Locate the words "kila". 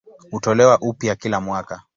1.15-1.41